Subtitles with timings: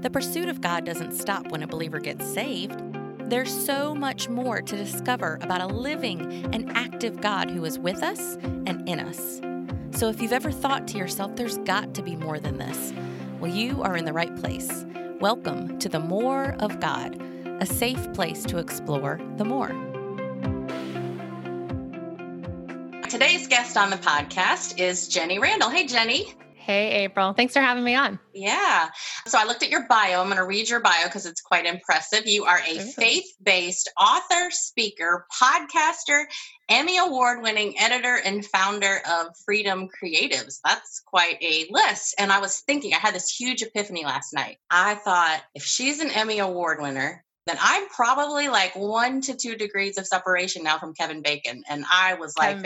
[0.00, 2.80] The pursuit of God doesn't stop when a believer gets saved.
[3.28, 8.04] There's so much more to discover about a living and active God who is with
[8.04, 9.40] us and in us.
[9.98, 12.92] So if you've ever thought to yourself, there's got to be more than this,
[13.40, 14.86] well, you are in the right place.
[15.18, 17.20] Welcome to the More of God,
[17.60, 19.70] a safe place to explore the more.
[23.08, 25.70] Today's guest on the podcast is Jenny Randle.
[25.70, 26.34] Hey, Jenny.
[26.68, 27.32] Hey, April.
[27.32, 28.18] Thanks for having me on.
[28.34, 28.90] Yeah.
[29.26, 30.20] So I looked at your bio.
[30.20, 32.26] I'm going to read your bio because it's quite impressive.
[32.26, 36.24] You are a faith based author, speaker, podcaster,
[36.68, 40.58] Emmy Award winning editor, and founder of Freedom Creatives.
[40.62, 42.16] That's quite a list.
[42.18, 44.58] And I was thinking, I had this huge epiphany last night.
[44.70, 49.54] I thought, if she's an Emmy Award winner, then I'm probably like one to two
[49.54, 51.64] degrees of separation now from Kevin Bacon.
[51.66, 52.58] And I was like,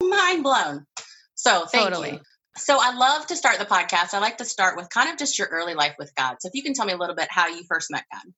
[0.00, 0.86] mind blown.
[1.34, 2.12] So thank totally.
[2.12, 2.20] you.
[2.58, 4.14] So I love to start the podcast.
[4.14, 6.36] I like to start with kind of just your early life with God.
[6.40, 8.32] So if you can tell me a little bit how you first met God.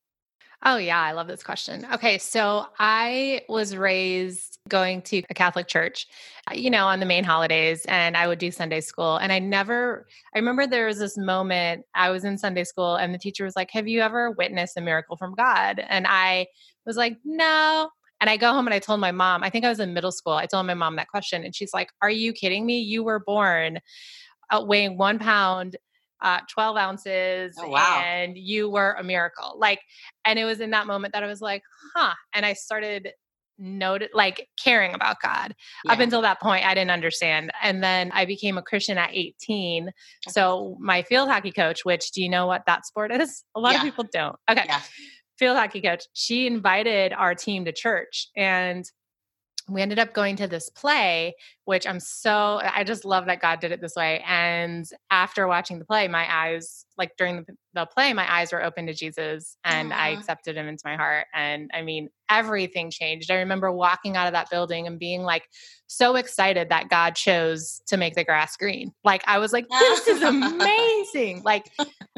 [0.63, 1.87] Oh, yeah, I love this question.
[1.95, 6.07] Okay, so I was raised going to a Catholic church,
[6.51, 9.16] uh, you know, on the main holidays, and I would do Sunday school.
[9.16, 13.15] And I never, I remember there was this moment I was in Sunday school, and
[13.15, 15.82] the teacher was like, Have you ever witnessed a miracle from God?
[15.88, 16.46] And I
[16.85, 17.88] was like, No.
[18.21, 20.13] And I go home and I told my mom, I think I was in middle
[20.13, 20.35] school.
[20.35, 22.80] I told my mom that question, and she's like, Are you kidding me?
[22.80, 23.80] You were born
[24.51, 25.76] uh, weighing one pound,
[26.23, 28.02] uh, 12 ounces, oh, wow.
[28.04, 29.57] and you were a miracle.
[29.59, 29.80] Like,
[30.24, 31.63] and it was in that moment that I was like,
[31.95, 32.15] huh.
[32.35, 33.10] And I started
[33.63, 35.54] noted like caring about God.
[35.85, 35.93] Yeah.
[35.93, 37.51] Up until that point, I didn't understand.
[37.63, 39.91] And then I became a Christian at 18.
[40.29, 43.45] So my field hockey coach, which do you know what that sport is?
[43.54, 43.79] A lot yeah.
[43.79, 44.37] of people don't.
[44.51, 44.65] Okay.
[44.66, 44.80] Yeah
[45.41, 48.29] field hockey coach, she invited our team to church.
[48.37, 48.85] And
[49.71, 53.60] we ended up going to this play, which I'm so, I just love that God
[53.60, 54.23] did it this way.
[54.26, 58.63] And after watching the play, my eyes, like during the, the play, my eyes were
[58.63, 61.26] open to Jesus and I accepted him into my heart.
[61.35, 63.30] And I mean, everything changed.
[63.30, 65.48] I remember walking out of that building and being like
[65.87, 68.92] so excited that God chose to make the grass green.
[69.04, 71.42] Like, I was like, this is amazing.
[71.42, 71.70] like,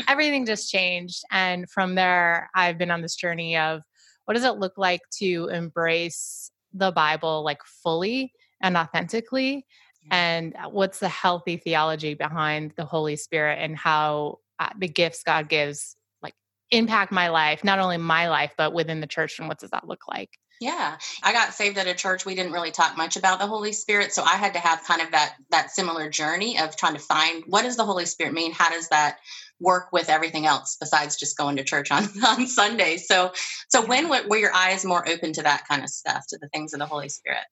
[0.09, 1.23] everything just changed.
[1.31, 3.83] And from there, I've been on this journey of,
[4.25, 9.67] what does it look like to embrace the Bible like fully and authentically?
[10.11, 15.23] And uh, what's the healthy theology behind the Holy Spirit and how uh, the gifts
[15.23, 16.35] God gives like
[16.71, 19.39] impact my life, not only my life, but within the church?
[19.39, 20.31] And what does that look like?
[20.61, 20.97] Yeah.
[21.25, 22.25] I got saved at a church.
[22.25, 24.13] We didn't really talk much about the Holy Spirit.
[24.13, 27.43] So I had to have kind of that that similar journey of trying to find
[27.47, 28.53] what does the Holy Spirit mean?
[28.53, 29.19] How does that
[29.63, 32.97] work with everything else besides just going to church on, on Sunday.
[32.99, 33.33] So,
[33.69, 36.73] so when were your eyes more open to that kind of stuff, to the things
[36.73, 37.45] of the Holy Spirit?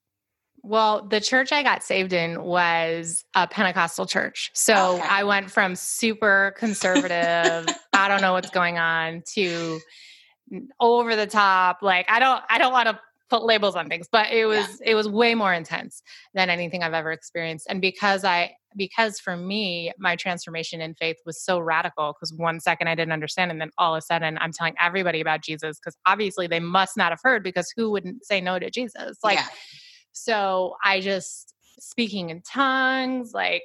[0.63, 4.51] Well, the church I got saved in was a Pentecostal church.
[4.53, 5.07] So okay.
[5.09, 9.79] I went from super conservative, I don't know what's going on, to
[10.79, 11.79] over the top.
[11.81, 12.99] Like I don't I don't want to
[13.31, 14.91] put labels on things, but it was yeah.
[14.91, 16.03] it was way more intense
[16.33, 17.65] than anything I've ever experienced.
[17.69, 22.59] And because I because for me, my transformation in faith was so radical because one
[22.59, 25.79] second I didn't understand, and then all of a sudden I'm telling everybody about Jesus
[25.79, 29.17] because obviously they must not have heard because who wouldn't say no to Jesus?
[29.23, 29.47] Like, yeah.
[30.11, 33.63] so I just speaking in tongues, like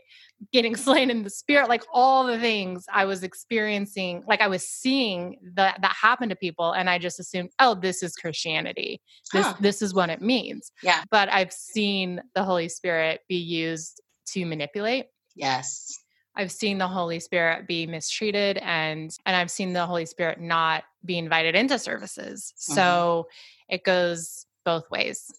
[0.53, 4.67] getting slain in the spirit, like all the things I was experiencing, like I was
[4.67, 9.01] seeing that that happened to people, and I just assumed, oh, this is Christianity.
[9.33, 9.55] This huh.
[9.61, 10.73] this is what it means.
[10.83, 11.03] Yeah.
[11.11, 15.07] But I've seen the Holy Spirit be used to manipulate.
[15.35, 15.99] Yes.
[16.37, 20.85] I've seen the Holy Spirit be mistreated and and I've seen the Holy Spirit not
[21.05, 22.53] be invited into services.
[22.53, 22.75] Mm-hmm.
[22.75, 23.29] So
[23.69, 25.33] it goes both ways.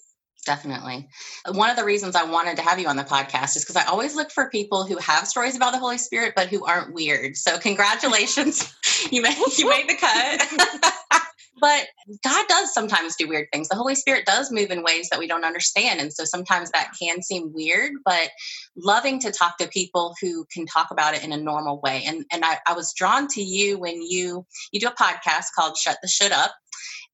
[0.48, 1.10] Definitely.
[1.52, 3.84] One of the reasons I wanted to have you on the podcast is because I
[3.84, 7.36] always look for people who have stories about the Holy Spirit, but who aren't weird.
[7.36, 8.74] So congratulations.
[9.12, 11.22] you made you made the cut.
[11.60, 11.88] but
[12.24, 13.68] God does sometimes do weird things.
[13.68, 16.00] The Holy Spirit does move in ways that we don't understand.
[16.00, 18.30] And so sometimes that can seem weird, but
[18.78, 22.04] loving to talk to people who can talk about it in a normal way.
[22.08, 25.76] And and I, I was drawn to you when you you do a podcast called
[25.76, 26.56] Shut the Shit Up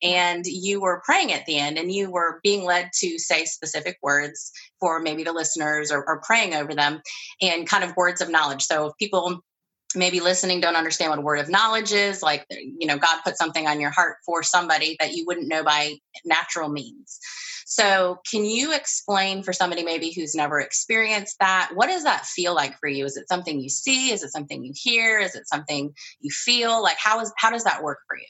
[0.01, 3.98] and you were praying at the end and you were being led to say specific
[4.01, 7.01] words for maybe the listeners or, or praying over them
[7.42, 8.63] and kind of words of knowledge.
[8.63, 9.44] So if people
[9.95, 13.38] maybe listening don't understand what a word of knowledge is like you know god put
[13.38, 15.94] something on your heart for somebody that you wouldn't know by
[16.25, 17.19] natural means.
[17.66, 22.54] So can you explain for somebody maybe who's never experienced that what does that feel
[22.54, 23.06] like for you?
[23.06, 24.12] Is it something you see?
[24.12, 25.19] Is it something you hear?
[25.19, 26.84] Is it something you feel?
[26.84, 28.25] Like how is how does that work for you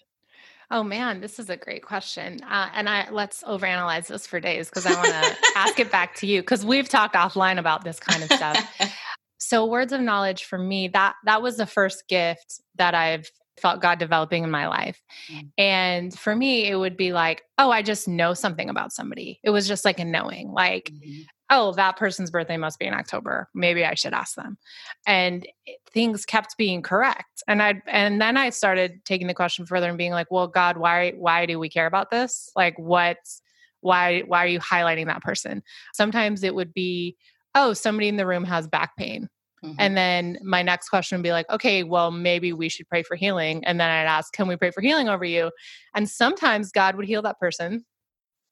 [0.71, 2.39] Oh man, this is a great question.
[2.43, 6.15] Uh, and I let's overanalyze this for days because I want to ask it back
[6.15, 8.93] to you because we've talked offline about this kind of stuff.
[9.37, 13.81] so words of knowledge for me that that was the first gift that I've felt
[13.81, 15.01] God developing in my life.
[15.31, 15.49] Mm.
[15.57, 19.39] And for me, it would be like, oh, I just know something about somebody.
[19.43, 21.21] It was just like a knowing, like, mm-hmm.
[21.49, 23.49] Oh, that person's birthday must be in October.
[23.53, 24.57] Maybe I should ask them.
[25.05, 25.47] And
[25.91, 27.43] things kept being correct.
[27.47, 30.77] And I and then I started taking the question further and being like, well, God,
[30.77, 32.49] why why do we care about this?
[32.55, 33.41] Like what's
[33.81, 35.63] why why are you highlighting that person?
[35.93, 37.17] Sometimes it would be,
[37.55, 39.29] oh, somebody in the room has back pain
[39.63, 39.75] Mm-hmm.
[39.79, 43.15] And then my next question would be like, okay, well, maybe we should pray for
[43.15, 43.63] healing.
[43.63, 45.51] And then I'd ask, can we pray for healing over you?
[45.95, 47.85] And sometimes God would heal that person.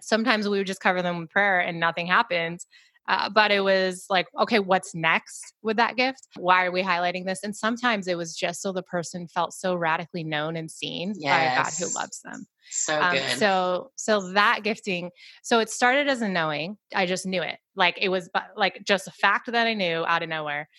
[0.02, 2.68] Sometimes we would just cover them with prayer and nothing happens.
[3.08, 6.28] Uh, but it was like, okay, what's next with that gift?
[6.38, 7.44] Why are we highlighting this?
[7.44, 11.34] And sometimes it was just so the person felt so radically known and seen yes.
[11.34, 12.46] by a God who loves them.
[12.70, 13.38] So um, good.
[13.38, 15.10] So so that gifting.
[15.42, 16.78] So it started as a knowing.
[16.94, 17.58] I just knew it.
[17.76, 20.70] Like it was like just a fact that I knew out of nowhere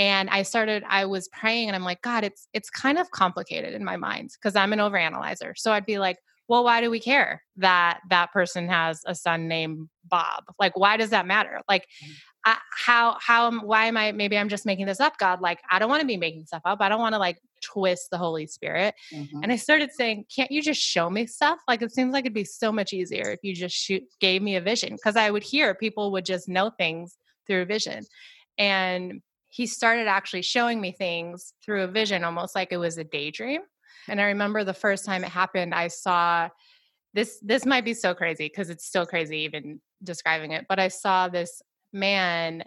[0.00, 3.74] and i started i was praying and i'm like god it's it's kind of complicated
[3.74, 6.16] in my mind because i'm an overanalyzer so i'd be like
[6.50, 10.42] well why do we care that that person has a son named bob?
[10.58, 11.60] Like why does that matter?
[11.68, 12.12] Like mm-hmm.
[12.44, 15.40] I, how how why am i maybe i'm just making this up god.
[15.40, 16.80] Like i don't want to be making stuff up.
[16.80, 18.94] I don't want to like twist the holy spirit.
[19.14, 19.42] Mm-hmm.
[19.44, 21.60] and i started saying can't you just show me stuff?
[21.68, 24.56] Like it seems like it'd be so much easier if you just shoot gave me
[24.56, 24.94] a vision.
[24.94, 28.04] Because i would hear people would just know things through a vision.
[28.58, 33.04] And he started actually showing me things through a vision, almost like it was a
[33.04, 33.60] daydream.
[34.08, 36.48] And I remember the first time it happened, I saw
[37.14, 37.38] this.
[37.42, 41.28] This might be so crazy because it's still crazy even describing it, but I saw
[41.28, 42.64] this man.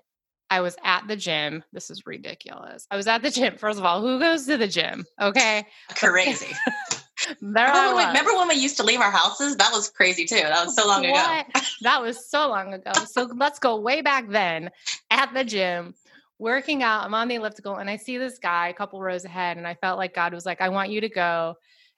[0.49, 1.63] I was at the gym.
[1.73, 2.85] This is ridiculous.
[2.91, 3.57] I was at the gym.
[3.57, 5.03] First of all, who goes to the gym?
[5.19, 5.65] Okay.
[5.95, 6.53] Crazy.
[7.41, 9.55] remember, when, remember, when we used to leave our houses?
[9.57, 10.35] That was crazy too.
[10.35, 11.47] That was so long what?
[11.49, 11.61] ago.
[11.81, 12.91] that was so long ago.
[13.07, 14.69] So let's go way back then
[15.09, 15.95] at the gym
[16.39, 17.05] working out.
[17.05, 19.57] I'm on the elliptical and I see this guy a couple rows ahead.
[19.57, 21.55] And I felt like God was like, I want you to go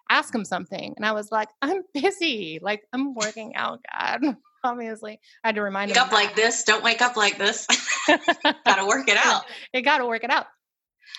[0.09, 0.93] ask him something.
[0.97, 2.59] And I was like, I'm busy.
[2.61, 4.37] Like, I'm working out, God.
[4.63, 6.03] Obviously, I had to remind wake him.
[6.03, 6.15] up that.
[6.15, 6.63] like this.
[6.63, 7.67] Don't wake up like this.
[8.65, 9.43] gotta work it out.
[9.73, 10.47] You gotta work it out.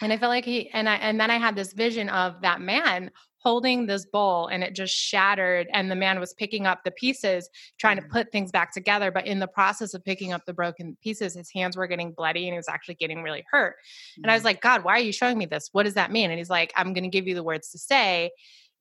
[0.02, 2.60] And I felt like he and I and then I had this vision of that
[2.60, 3.12] man
[3.46, 7.48] holding this bowl and it just shattered and the man was picking up the pieces
[7.78, 8.10] trying to mm.
[8.10, 11.48] put things back together but in the process of picking up the broken pieces his
[11.48, 13.76] hands were getting bloody and he was actually getting really hurt
[14.16, 14.46] and i was mm.
[14.46, 16.72] like god why are you showing me this what does that mean and he's like
[16.74, 18.32] i'm going to give you the words to say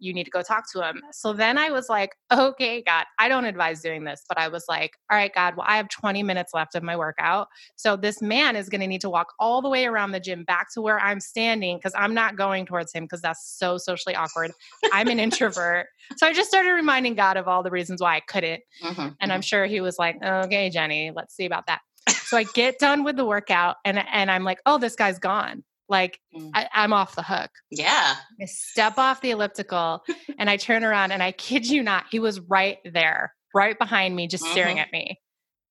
[0.06, 1.02] you need to go talk to him.
[1.12, 4.66] So then I was like, okay, God, I don't advise doing this, but I was
[4.70, 7.48] like, all right, God, well, I have 20 minutes left of my workout.
[7.76, 10.44] So this man is going to need to walk all the way around the gym
[10.44, 14.16] back to where I'm standing because I'm not going towards him because that's so socially
[14.16, 14.52] awkward.
[14.94, 15.88] I'm an introvert.
[16.18, 18.62] So I just started reminding God of all the reasons why I couldn't.
[18.84, 19.42] Mm-hmm, and I'm mm-hmm.
[19.42, 21.82] sure he was like, okay, Jenny, let's see about that.
[22.26, 25.64] So I get done with the workout and, and I'm like, oh, this guy's gone.
[25.88, 26.52] Like mm.
[26.54, 27.52] I, am off the hook.
[27.70, 28.16] Yeah.
[28.42, 30.04] I step off the elliptical
[30.40, 34.16] and I turn around and I kid you not, he was right there, right behind
[34.16, 34.54] me, just mm-hmm.
[34.54, 35.20] staring at me.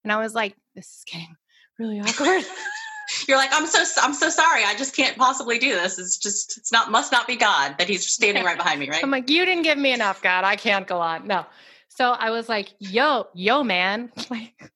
[0.04, 1.34] And I was like, this is getting
[1.78, 2.44] really awkward.
[3.28, 4.64] You're like, I'm so I'm so sorry.
[4.64, 5.98] I just can't possibly do this.
[5.98, 9.02] It's just it's not must not be God that he's standing right behind me, right?
[9.02, 10.44] I'm like, you didn't give me enough, God.
[10.44, 11.26] I can't go on.
[11.26, 11.44] No.
[11.88, 14.10] So I was like, yo, yo, man.
[14.30, 14.72] Like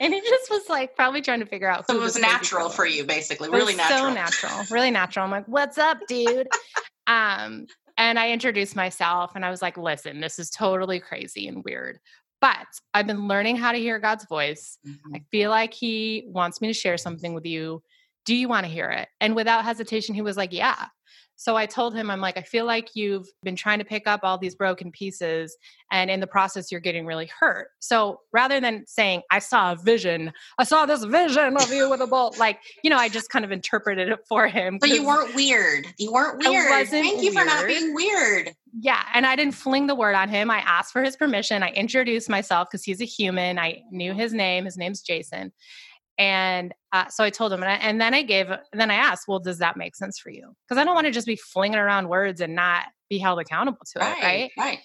[0.00, 1.86] and he just was like probably trying to figure out.
[1.86, 3.98] So it was natural for you, basically, really natural.
[3.98, 5.24] So natural, really natural.
[5.26, 6.48] I'm like, "What's up, dude?"
[7.06, 7.66] um,
[7.98, 11.98] and I introduced myself, and I was like, "Listen, this is totally crazy and weird,
[12.40, 14.78] but I've been learning how to hear God's voice.
[14.86, 15.16] Mm-hmm.
[15.16, 17.82] I feel like He wants me to share something with you.
[18.24, 20.86] Do you want to hear it?" And without hesitation, he was like, "Yeah."
[21.40, 24.20] So I told him, I'm like, I feel like you've been trying to pick up
[24.24, 25.56] all these broken pieces,
[25.90, 27.68] and in the process, you're getting really hurt.
[27.78, 32.02] So rather than saying, I saw a vision, I saw this vision of you with
[32.02, 34.76] a bolt, like, you know, I just kind of interpreted it for him.
[34.78, 35.86] But you weren't weird.
[35.96, 36.88] You weren't weird.
[36.88, 37.34] Thank you weird.
[37.34, 38.54] for not being weird.
[38.78, 39.02] Yeah.
[39.14, 40.50] And I didn't fling the word on him.
[40.50, 41.62] I asked for his permission.
[41.62, 43.58] I introduced myself because he's a human.
[43.58, 44.66] I knew his name.
[44.66, 45.52] His name's Jason.
[46.20, 48.96] And uh, so I told him, and, I, and then I gave, and then I
[48.96, 50.52] asked, well, does that make sense for you?
[50.68, 53.80] Because I don't want to just be flinging around words and not be held accountable
[53.94, 54.50] to right, it, right?
[54.58, 54.78] Right.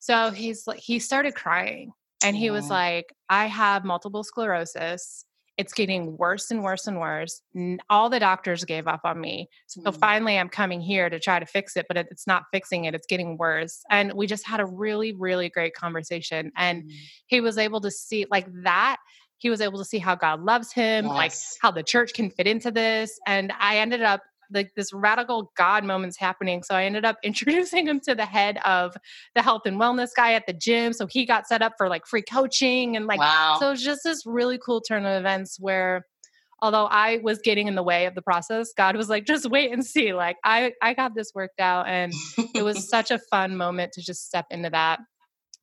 [0.00, 1.92] So he's like, he started crying,
[2.22, 5.24] and he was like, I have multiple sclerosis.
[5.56, 7.40] It's getting worse and worse and worse.
[7.88, 9.48] All the doctors gave up on me.
[9.68, 9.98] So mm.
[9.98, 12.94] finally, I'm coming here to try to fix it, but it's not fixing it.
[12.94, 13.80] It's getting worse.
[13.90, 16.52] And we just had a really, really great conversation.
[16.58, 16.90] And mm.
[17.26, 18.98] he was able to see like that
[19.38, 21.14] he was able to see how God loves him, yes.
[21.14, 23.18] like how the church can fit into this.
[23.26, 26.62] And I ended up like this radical God moments happening.
[26.62, 28.96] So I ended up introducing him to the head of
[29.34, 30.92] the health and wellness guy at the gym.
[30.92, 33.56] So he got set up for like free coaching and like wow.
[33.58, 36.06] so it was just this really cool turn of events where
[36.62, 39.72] although I was getting in the way of the process, God was like, just wait
[39.72, 40.14] and see.
[40.14, 41.86] Like I I got this worked out.
[41.88, 42.12] And
[42.54, 45.00] it was such a fun moment to just step into that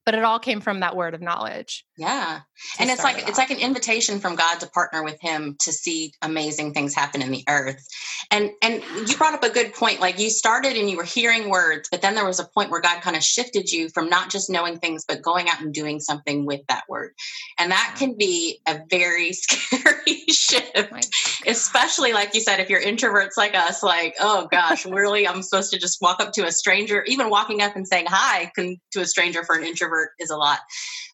[0.05, 2.41] but it all came from that word of knowledge yeah
[2.79, 5.71] and it's like it it's like an invitation from god to partner with him to
[5.71, 7.85] see amazing things happen in the earth
[8.31, 11.49] and and you brought up a good point like you started and you were hearing
[11.49, 14.29] words but then there was a point where god kind of shifted you from not
[14.29, 17.11] just knowing things but going out and doing something with that word
[17.59, 21.09] and that can be a very scary shift
[21.47, 25.27] especially like you said if you're introverts like us like oh gosh really?
[25.27, 28.51] I'm supposed to just walk up to a stranger even walking up and saying hi
[28.55, 30.59] can, to a stranger for an introvert is a lot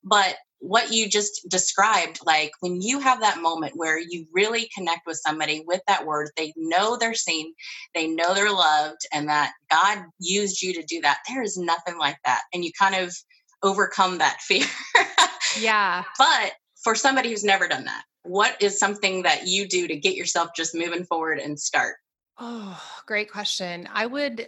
[0.03, 5.01] but what you just described like when you have that moment where you really connect
[5.05, 7.53] with somebody with that word they know they're seen
[7.95, 11.97] they know they're loved and that god used you to do that there is nothing
[11.97, 13.15] like that and you kind of
[13.63, 14.65] overcome that fear
[15.59, 19.95] yeah but for somebody who's never done that what is something that you do to
[19.95, 21.95] get yourself just moving forward and start?
[22.37, 23.87] Oh, great question.
[23.91, 24.47] I would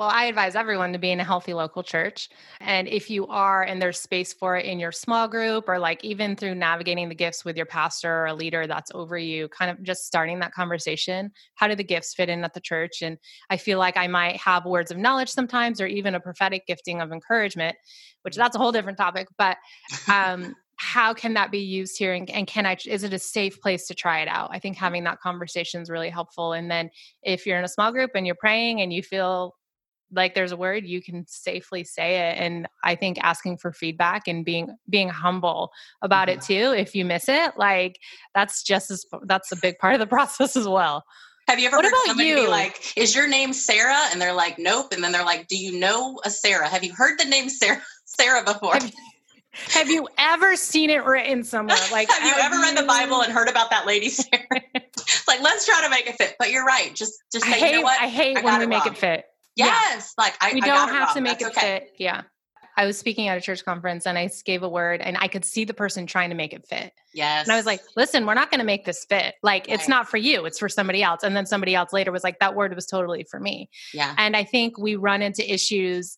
[0.00, 2.30] well, I advise everyone to be in a healthy local church.
[2.58, 6.02] And if you are and there's space for it in your small group or like
[6.02, 9.70] even through navigating the gifts with your pastor or a leader that's over you, kind
[9.70, 11.30] of just starting that conversation.
[11.54, 13.02] How do the gifts fit in at the church?
[13.02, 13.18] And
[13.50, 17.02] I feel like I might have words of knowledge sometimes or even a prophetic gifting
[17.02, 17.76] of encouragement,
[18.22, 19.28] which that's a whole different topic.
[19.36, 19.58] But
[20.10, 23.60] um, how can that be used here and, and, can i is it a safe
[23.60, 26.88] place to try it out i think having that conversation is really helpful and then
[27.22, 29.54] if you're in a small group and you're praying and you feel
[30.12, 34.26] like there's a word you can safely say it and i think asking for feedback
[34.26, 35.70] and being being humble
[36.02, 36.38] about mm-hmm.
[36.38, 37.98] it too if you miss it like
[38.34, 41.04] that's just as that's a big part of the process as well
[41.48, 42.36] have you ever what heard somebody you?
[42.36, 45.56] be like, "Is your name Sarah?" And they're like, "Nope." And then they're like, "Do
[45.56, 46.68] you know a Sarah?
[46.68, 48.92] Have you heard the name Sarah Sarah before?" Have,
[49.52, 51.76] have you ever seen it written somewhere?
[51.90, 54.46] Like, have you ever read the Bible and heard about that lady Sarah?
[55.26, 56.36] like, let's try to make it fit.
[56.38, 56.94] But you're right.
[56.94, 58.00] Just, just say, I hate, you know what?
[58.00, 58.94] I hate I when we make wrong.
[58.94, 59.24] it fit.
[59.56, 60.24] Yes, yeah.
[60.24, 61.78] like I, we don't have to make That's it okay.
[61.80, 61.90] fit.
[61.98, 62.22] Yeah.
[62.76, 65.44] I was speaking at a church conference and I gave a word and I could
[65.44, 66.92] see the person trying to make it fit.
[67.12, 67.46] Yes.
[67.46, 69.34] And I was like, listen, we're not going to make this fit.
[69.42, 69.74] Like, right.
[69.74, 71.22] it's not for you, it's for somebody else.
[71.22, 73.68] And then somebody else later was like, that word was totally for me.
[73.92, 74.14] Yeah.
[74.16, 76.16] And I think we run into issues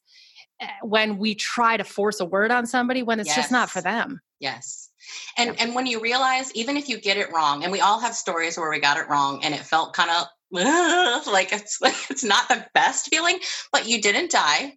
[0.62, 3.36] Eh, when we try to force a word on somebody when it's yes.
[3.36, 4.20] just not for them.
[4.38, 4.90] Yes.
[5.36, 5.56] And yep.
[5.60, 8.56] and when you realize even if you get it wrong and we all have stories
[8.56, 11.78] where we got it wrong and it felt kind of like it's
[12.10, 13.38] it's not the best feeling,
[13.72, 14.76] but you didn't die.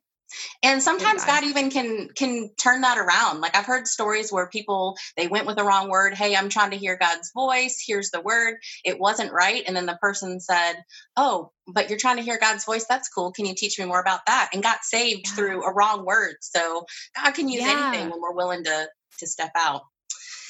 [0.64, 3.42] And sometimes god even can can turn that around.
[3.42, 6.72] Like i've heard stories where people they went with the wrong word hey i'm trying
[6.72, 7.84] to hear god's voice.
[7.86, 8.56] Here's the word.
[8.84, 9.64] It wasn't right.
[9.68, 10.76] And then the person said
[11.18, 12.86] oh but you're trying to hear god's voice?
[12.88, 13.32] That's cool.
[13.32, 14.50] Can you teach me more about that?
[14.54, 15.36] And got saved yeah.
[15.36, 16.36] through a wrong word.
[16.42, 17.90] So god can use yeah.
[17.92, 18.88] anything when we're willing to
[19.20, 19.84] to step out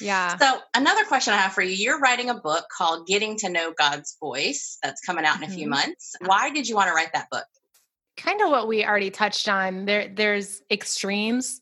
[0.00, 0.36] yeah.
[0.36, 3.72] So, another question I have for you you're writing a book called Getting to Know
[3.76, 5.70] God's Voice that's coming out in a few mm-hmm.
[5.70, 6.14] months.
[6.24, 7.46] Why did you want to write that book?
[8.16, 9.84] kind of what we already touched on.
[9.84, 11.60] There, there's extremes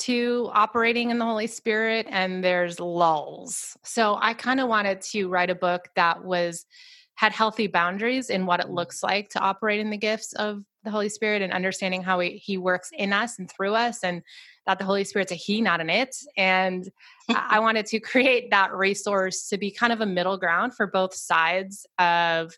[0.00, 3.76] to operating in the Holy Spirit, and there's lulls.
[3.84, 6.66] So I kind of wanted to write a book that was
[7.14, 8.74] had healthy boundaries in what it mm.
[8.74, 12.36] looks like to operate in the gifts of the Holy Spirit and understanding how he,
[12.36, 14.22] he works in us and through us, and
[14.66, 16.16] that the Holy Spirit's a he, not an it.
[16.36, 16.88] And
[17.28, 21.14] I wanted to create that resource to be kind of a middle ground for both
[21.14, 22.56] sides of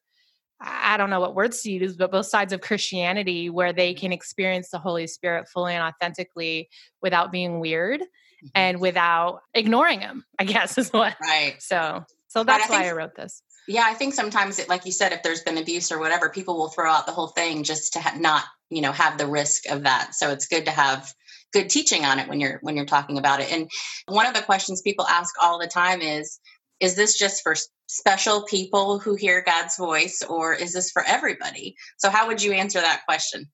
[0.59, 4.11] I don't know what words to use, but both sides of Christianity where they can
[4.13, 6.71] experience the Holy Spirit fully and authentically
[7.03, 8.47] without being weird mm-hmm.
[8.55, 11.15] and without ignoring him, I guess is what.
[11.23, 11.57] Right.
[11.59, 13.43] So, so that's why I wrote this.
[13.69, 16.57] Yeah, I think sometimes, it, like you said, if there's been abuse or whatever, people
[16.57, 19.69] will throw out the whole thing just to ha- not, you know, have the risk
[19.69, 20.15] of that.
[20.15, 21.13] So it's good to have
[21.53, 23.51] good teaching on it when you're when you're talking about it.
[23.51, 23.71] And
[24.07, 26.39] one of the questions people ask all the time is,
[26.81, 27.55] is this just for
[27.89, 31.77] special people who hear God's voice, or is this for everybody?
[31.99, 33.47] So, how would you answer that question?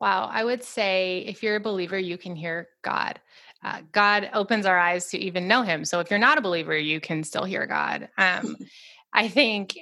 [0.00, 3.20] Wow, I would say if you're a believer, you can hear God.
[3.62, 5.84] Uh, God opens our eyes to even know Him.
[5.84, 8.08] So, if you're not a believer, you can still hear God.
[8.16, 8.56] Um,
[9.12, 9.76] I think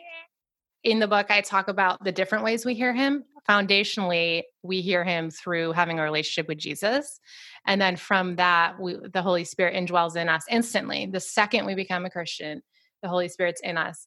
[0.85, 3.25] in the book, I talk about the different ways we hear Him.
[3.49, 7.20] Foundationally, we hear Him through having a relationship with Jesus.
[7.66, 11.06] And then from that, we, the Holy Spirit indwells in us instantly.
[11.06, 12.62] The second we become a Christian,
[13.02, 14.06] the Holy Spirit's in us.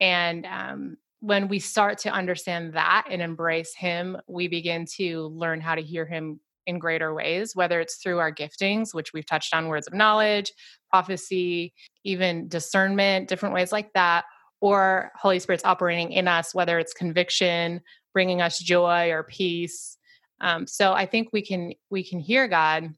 [0.00, 5.60] And um, when we start to understand that and embrace Him, we begin to learn
[5.60, 9.54] how to hear Him in greater ways, whether it's through our giftings, which we've touched
[9.54, 10.52] on words of knowledge,
[10.90, 11.72] prophecy,
[12.04, 14.24] even discernment, different ways like that,
[14.60, 17.80] or Holy Spirit's operating in us, whether it's conviction,
[18.12, 19.96] bringing us joy or peace.
[20.40, 22.90] Um, so I think we can we can hear God.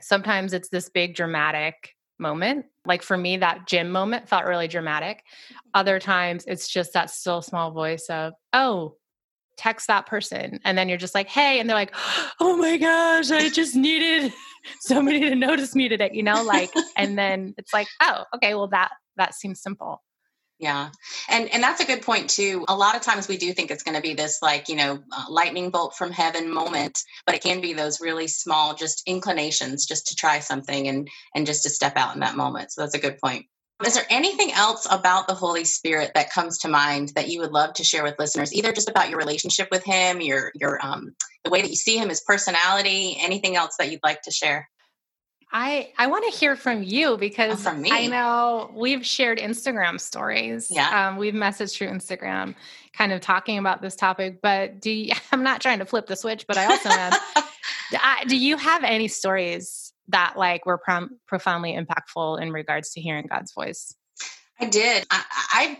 [0.00, 1.74] Sometimes it's this big dramatic
[2.18, 2.66] moment.
[2.86, 5.18] Like for me, that gym moment felt really dramatic.
[5.18, 5.56] Mm-hmm.
[5.74, 8.96] Other times it's just that still small voice of, oh,
[9.56, 10.60] text that person.
[10.64, 11.94] And then you're just like, hey, and they're like,
[12.40, 14.32] oh my gosh, I just needed
[14.80, 18.68] somebody to notice me today, you know, like, and then it's like, oh, okay, well
[18.68, 20.02] that that seems simple.
[20.62, 20.90] Yeah.
[21.28, 22.64] And and that's a good point too.
[22.68, 25.00] A lot of times we do think it's going to be this like, you know,
[25.10, 29.86] uh, lightning bolt from heaven moment, but it can be those really small just inclinations
[29.86, 32.70] just to try something and and just to step out in that moment.
[32.70, 33.46] So that's a good point.
[33.84, 37.52] Is there anything else about the Holy Spirit that comes to mind that you would
[37.52, 41.14] love to share with listeners, either just about your relationship with him, your your um
[41.44, 44.68] the way that you see him, his personality, anything else that you'd like to share?
[45.52, 50.00] I I want to hear from you Oh, because from I know we've shared Instagram
[50.00, 50.68] stories.
[50.70, 51.08] Yeah.
[51.08, 52.54] Um, we've messaged through Instagram,
[52.94, 54.40] kind of talking about this topic.
[54.40, 57.12] But do you, I'm not trying to flip the switch, but I also am.
[58.28, 59.81] do you have any stories
[60.12, 63.94] that like were prom- profoundly impactful in regards to hearing God's voice?
[64.62, 65.04] I did.
[65.10, 65.24] I,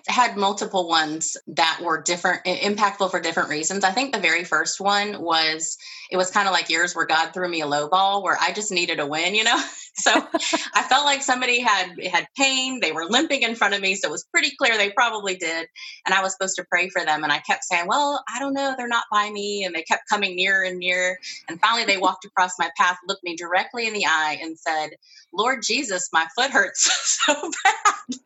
[0.09, 3.85] I had multiple ones that were different, impactful for different reasons.
[3.85, 5.79] I think the very first one was
[6.11, 8.53] it was kind of like yours, where God threw me a low ball, where I
[8.53, 9.63] just needed a win, you know.
[9.95, 10.11] So
[10.75, 12.81] I felt like somebody had had pain.
[12.81, 15.69] They were limping in front of me, so it was pretty clear they probably did.
[16.07, 18.55] And I was supposed to pray for them, and I kept saying, "Well, I don't
[18.55, 21.19] know, they're not by me." And they kept coming nearer and nearer.
[21.49, 24.93] And finally, they walked across my path, looked me directly in the eye, and said,
[25.33, 27.35] "Lord Jesus, my foot hurts so
[27.65, 28.19] bad."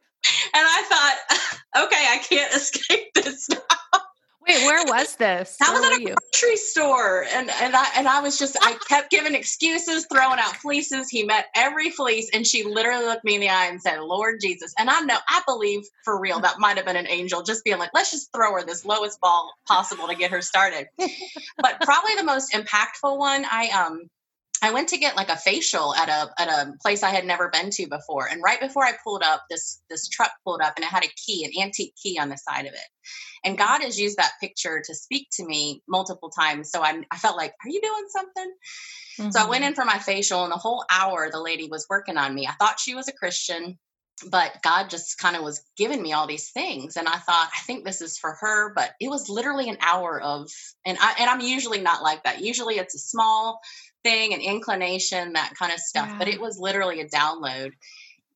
[0.55, 3.59] And I thought, okay, I can't escape this now.
[4.49, 5.57] Wait, where was this?
[5.59, 6.15] That was at a you?
[6.15, 10.55] grocery store, and and I and I was just I kept giving excuses, throwing out
[10.57, 11.09] fleeces.
[11.11, 14.37] He met every fleece, and she literally looked me in the eye and said, "Lord
[14.41, 17.65] Jesus." And I know I believe for real that might have been an angel just
[17.65, 20.87] being like, "Let's just throw her this lowest ball possible to get her started."
[21.57, 24.09] but probably the most impactful one, I um
[24.67, 27.49] I went to get like a facial at a at a place I had never
[27.49, 28.27] been to before.
[28.29, 31.13] And right before I pulled up, this this truck pulled up and it had a
[31.25, 32.89] key, an antique key on the side of it.
[33.45, 36.71] And God has used that picture to speak to me multiple times.
[36.71, 38.55] So I I felt like, are you doing something?
[39.31, 39.69] So I went Mhm.
[39.69, 42.47] in for my facial, and the whole hour the lady was working on me.
[42.47, 43.79] I thought she was a Christian,
[44.31, 47.61] but God just kind of was giving me all these things, and I thought, I
[47.67, 48.73] think this is for her.
[48.75, 50.51] But it was literally an hour of,
[50.85, 52.43] and I and I'm usually not like that.
[52.43, 53.61] Usually it's a small
[54.05, 56.11] thing, an inclination, that kind of stuff.
[56.19, 57.73] But it was literally a download.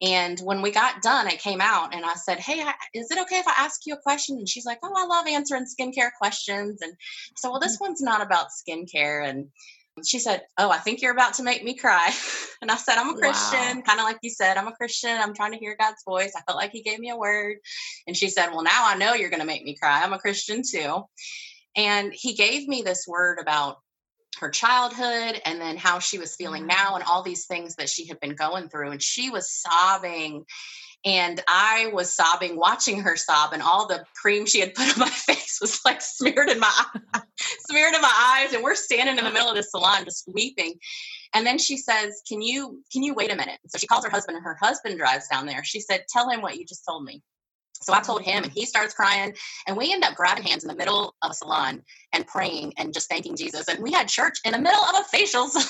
[0.03, 3.19] And when we got done, I came out and I said, Hey, I- is it
[3.23, 4.38] okay if I ask you a question?
[4.38, 6.81] And she's like, Oh, I love answering skincare questions.
[6.81, 6.95] And
[7.37, 7.85] so, well, this mm-hmm.
[7.85, 9.29] one's not about skincare.
[9.29, 9.49] And
[10.07, 12.11] she said, Oh, I think you're about to make me cry.
[12.63, 13.83] And I said, I'm a Christian, Wow.
[13.87, 15.17] kind of like you said, I'm a Christian.
[15.19, 16.33] I'm trying to hear God's voice.
[16.37, 17.57] I felt like He gave me a word.
[18.07, 20.03] And she said, Well, now I know you're going to make me cry.
[20.03, 21.05] I'm a Christian too.
[21.75, 23.79] And He gave me this word about
[24.41, 26.69] her childhood and then how she was feeling mm.
[26.69, 28.91] now and all these things that she had been going through.
[28.91, 30.45] And she was sobbing.
[31.05, 34.99] And I was sobbing, watching her sob, and all the cream she had put on
[34.99, 36.85] my face was like smeared in my
[37.69, 38.53] smeared in my eyes.
[38.53, 40.75] And we're standing in the middle of the salon just weeping.
[41.35, 44.11] And then she says, "Can you can you wait a minute?" So she calls her
[44.11, 45.65] husband, and her husband drives down there.
[45.65, 47.23] She said, "Tell him what you just told me."
[47.83, 49.35] So I told him, and he starts crying,
[49.67, 51.83] and we end up grabbing hands in the middle of a salon
[52.13, 53.69] and praying and just thanking Jesus.
[53.69, 55.49] And we had church in the middle of a facial.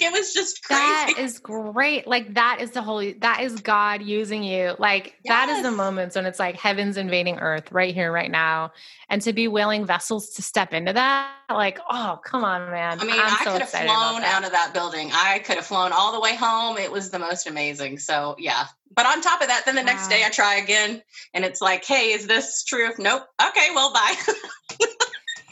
[0.00, 0.80] It was just crazy.
[0.80, 2.06] That is great.
[2.06, 4.74] Like that is the holy that is God using you.
[4.78, 8.72] Like that is the moments when it's like heaven's invading earth right here, right now.
[9.10, 13.00] And to be willing vessels to step into that, like, oh, come on, man.
[13.00, 15.10] I mean, I'm I so could have flown out of that building.
[15.12, 16.78] I could have flown all the way home.
[16.78, 17.98] It was the most amazing.
[17.98, 18.66] So yeah.
[18.94, 21.02] But on top of that, then the next day I try again,
[21.32, 23.22] and it's like, "Hey, is this true?" Nope.
[23.48, 24.14] Okay, well, bye.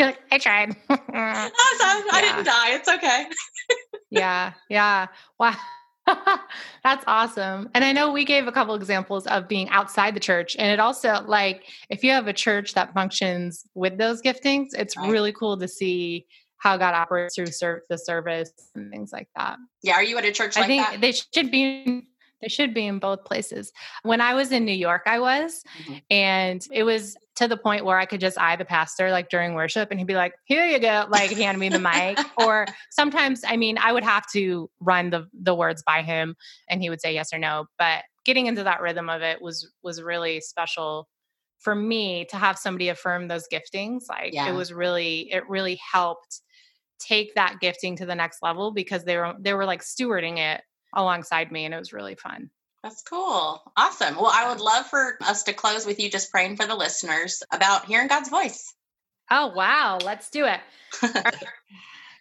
[0.31, 0.77] I tried.
[0.89, 1.51] I
[2.13, 2.75] I didn't die.
[2.75, 3.27] It's okay.
[4.11, 5.07] Yeah, yeah.
[5.39, 5.55] Wow.
[6.83, 7.69] That's awesome.
[7.75, 10.57] And I know we gave a couple examples of being outside the church.
[10.59, 14.97] And it also, like, if you have a church that functions with those giftings, it's
[14.97, 15.11] Right.
[15.11, 19.57] really cool to see how God operates through ser- the service and things like that.
[19.83, 19.95] Yeah.
[19.95, 21.01] Are you at a church I think that?
[21.01, 22.07] they should be.
[22.43, 23.71] They should be in both places.
[24.03, 26.03] When I was in New York, I was, Mhm.
[26.11, 29.55] and it was to the point where I could just eye the pastor like during
[29.55, 32.19] worship, and he'd be like, "Here you go," like hand me the mic.
[32.39, 36.37] Or sometimes, I mean, I would have to run the the words by him,
[36.69, 37.67] and he would say yes or no.
[37.79, 41.09] But getting into that rhythm of it was was really special
[41.59, 44.03] for me to have somebody affirm those giftings.
[44.09, 44.49] Like Yeah.
[44.51, 46.41] it was really, it really helped
[46.99, 50.63] take that gifting to the next level because they were they were like stewarding it
[50.95, 52.51] alongside me and it was really fun.
[52.83, 53.63] That's cool.
[53.77, 54.17] Awesome.
[54.17, 57.43] Well, I would love for us to close with you just praying for the listeners
[57.53, 58.75] about hearing God's voice.
[59.31, 60.61] Oh wow, let's do it.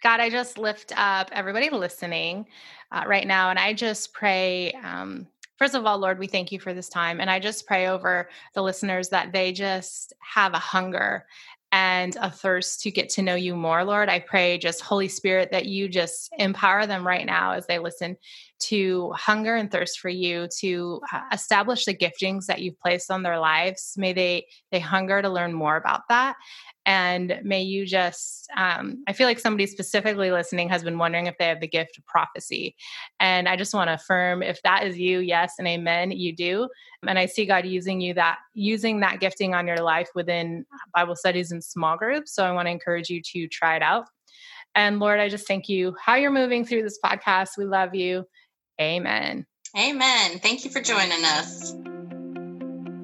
[0.02, 2.46] God, I just lift up everybody listening
[2.92, 5.26] uh, right now, and I just pray um,
[5.60, 7.20] First of all, Lord, we thank you for this time.
[7.20, 11.26] And I just pray over the listeners that they just have a hunger
[11.72, 14.08] and a thirst to get to know you more, Lord.
[14.08, 18.16] I pray just Holy Spirit that you just empower them right now as they listen
[18.60, 23.22] to hunger and thirst for you to uh, establish the giftings that you've placed on
[23.22, 23.94] their lives.
[23.96, 26.36] May they they hunger to learn more about that
[26.90, 31.38] and may you just, um, I feel like somebody specifically listening has been wondering if
[31.38, 32.74] they have the gift of prophecy.
[33.20, 36.68] And I just want to affirm if that is you, yes and amen, you do.
[37.06, 41.14] And I see God using you that, using that gifting on your life within Bible
[41.14, 42.34] studies and small groups.
[42.34, 44.06] So I want to encourage you to try it out.
[44.74, 47.50] And Lord, I just thank you how you're moving through this podcast.
[47.56, 48.24] We love you.
[48.80, 49.46] Amen.
[49.78, 50.40] Amen.
[50.40, 51.72] Thank you for joining us.